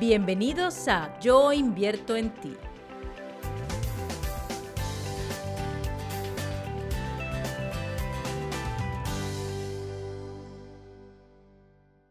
[0.00, 2.54] Bienvenidos a Yo invierto en ti.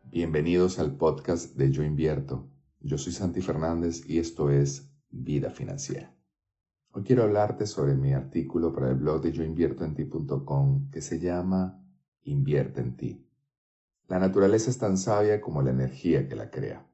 [0.03, 2.49] Bienvenidos al podcast de Yo invierto.
[2.81, 6.13] Yo soy Santi Fernández y esto es Vida Financiera.
[6.91, 11.81] Hoy quiero hablarte sobre mi artículo para el blog de yoinviertoenti.com que se llama
[12.23, 13.25] Invierte en ti.
[14.09, 16.85] La naturaleza es tan sabia como la energía que la crea.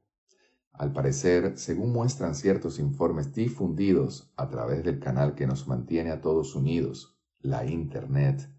[0.74, 6.20] Al parecer, según muestran ciertos informes difundidos a través del canal que nos mantiene a
[6.20, 8.50] todos unidos, la Internet,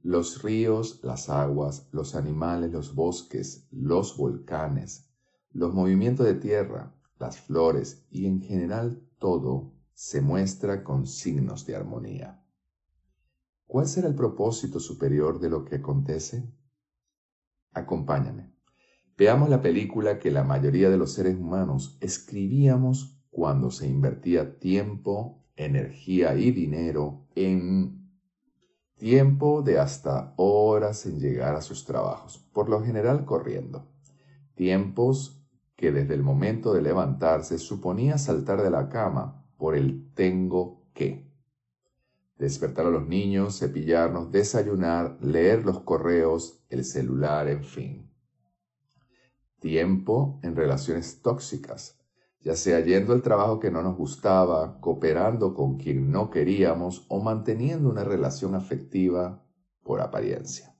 [0.00, 5.10] los ríos, las aguas, los animales, los bosques, los volcanes,
[5.52, 11.76] los movimientos de tierra, las flores y en general todo se muestra con signos de
[11.76, 12.42] armonía.
[13.66, 16.50] ¿Cuál será el propósito superior de lo que acontece?
[17.72, 18.57] Acompáñame.
[19.18, 25.42] Veamos la película que la mayoría de los seres humanos escribíamos cuando se invertía tiempo,
[25.56, 28.12] energía y dinero en
[28.94, 33.88] tiempo de hasta horas en llegar a sus trabajos, por lo general corriendo.
[34.54, 40.84] Tiempos que desde el momento de levantarse suponía saltar de la cama por el tengo
[40.94, 41.28] que.
[42.36, 48.07] Despertar a los niños, cepillarnos, desayunar, leer los correos, el celular, en fin
[49.60, 51.98] tiempo en relaciones tóxicas,
[52.40, 57.20] ya sea yendo al trabajo que no nos gustaba, cooperando con quien no queríamos o
[57.20, 59.44] manteniendo una relación afectiva
[59.82, 60.76] por apariencia.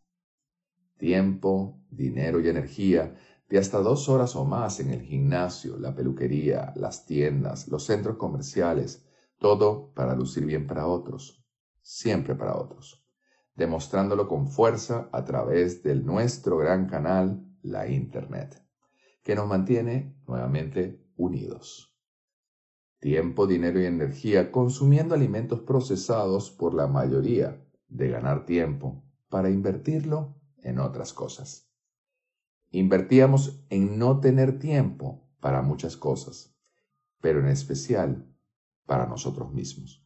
[0.97, 3.17] Tiempo, dinero y energía
[3.49, 8.17] de hasta dos horas o más en el gimnasio, la peluquería, las tiendas, los centros
[8.17, 9.05] comerciales,
[9.39, 11.45] todo para lucir bien para otros,
[11.81, 13.05] siempre para otros,
[13.55, 18.68] demostrándolo con fuerza a través del nuestro gran canal, la Internet
[19.29, 21.95] que nos mantiene nuevamente unidos.
[22.99, 30.35] Tiempo, dinero y energía consumiendo alimentos procesados por la mayoría de ganar tiempo para invertirlo
[30.63, 31.71] en otras cosas.
[32.71, 36.57] Invertíamos en no tener tiempo para muchas cosas,
[37.21, 38.35] pero en especial
[38.87, 40.03] para nosotros mismos.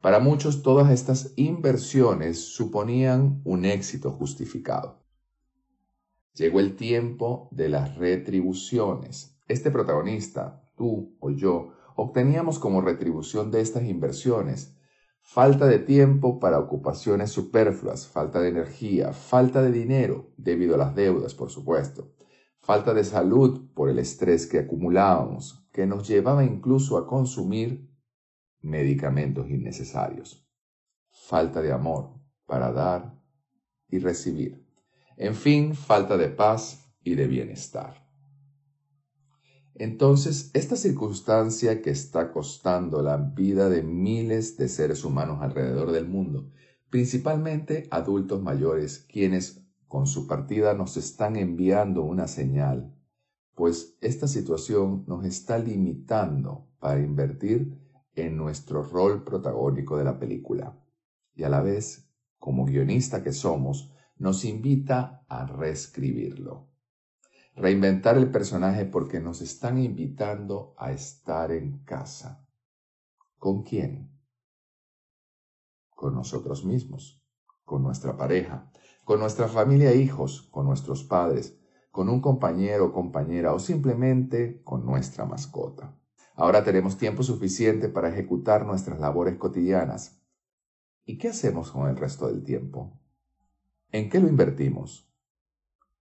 [0.00, 4.99] Para muchos todas estas inversiones suponían un éxito justificado.
[6.40, 9.38] Llegó el tiempo de las retribuciones.
[9.46, 14.74] Este protagonista, tú o yo, obteníamos como retribución de estas inversiones
[15.20, 20.94] falta de tiempo para ocupaciones superfluas, falta de energía, falta de dinero debido a las
[20.94, 22.14] deudas, por supuesto,
[22.58, 27.86] falta de salud por el estrés que acumulábamos, que nos llevaba incluso a consumir
[28.62, 30.48] medicamentos innecesarios,
[31.10, 32.14] falta de amor
[32.46, 33.14] para dar
[33.90, 34.69] y recibir.
[35.20, 38.10] En fin, falta de paz y de bienestar.
[39.74, 46.08] Entonces, esta circunstancia que está costando la vida de miles de seres humanos alrededor del
[46.08, 46.50] mundo,
[46.88, 52.90] principalmente adultos mayores, quienes con su partida nos están enviando una señal,
[53.54, 57.78] pues esta situación nos está limitando para invertir
[58.14, 60.82] en nuestro rol protagónico de la película.
[61.34, 66.68] Y a la vez, como guionista que somos, nos invita a reescribirlo.
[67.56, 72.46] Reinventar el personaje porque nos están invitando a estar en casa.
[73.38, 74.12] ¿Con quién?
[75.88, 77.24] Con nosotros mismos,
[77.64, 78.70] con nuestra pareja,
[79.04, 81.58] con nuestra familia e hijos, con nuestros padres,
[81.90, 85.98] con un compañero o compañera o simplemente con nuestra mascota.
[86.34, 90.20] Ahora tenemos tiempo suficiente para ejecutar nuestras labores cotidianas.
[91.06, 92.99] ¿Y qué hacemos con el resto del tiempo?
[93.92, 95.10] ¿En qué lo invertimos?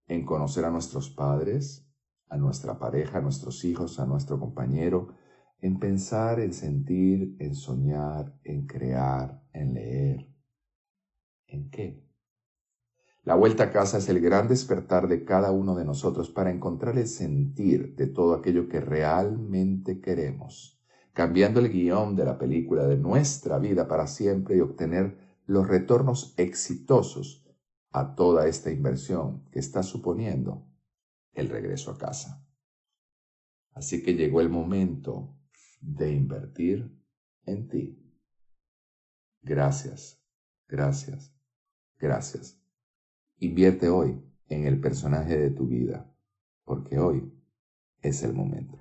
[0.07, 1.89] ¿En conocer a nuestros padres,
[2.29, 5.15] a nuestra pareja, a nuestros hijos, a nuestro compañero?
[5.59, 10.29] ¿En pensar, en sentir, en soñar, en crear, en leer?
[11.47, 12.07] ¿En qué?
[13.23, 16.95] La vuelta a casa es el gran despertar de cada uno de nosotros para encontrar
[16.95, 20.79] el sentir de todo aquello que realmente queremos,
[21.13, 26.35] cambiando el guion de la película de nuestra vida para siempre y obtener los retornos
[26.37, 27.48] exitosos
[27.91, 30.67] a toda esta inversión que está suponiendo
[31.33, 32.45] el regreso a casa.
[33.73, 35.37] Así que llegó el momento
[35.81, 36.91] de invertir
[37.45, 37.97] en ti.
[39.41, 40.21] Gracias,
[40.67, 41.33] gracias,
[41.97, 42.61] gracias.
[43.37, 46.13] Invierte hoy en el personaje de tu vida,
[46.65, 47.31] porque hoy
[48.01, 48.77] es el momento.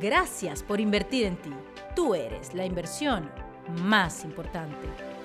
[0.00, 1.52] Gracias por invertir en ti.
[1.94, 3.30] Tú eres la inversión
[3.82, 5.15] más importante.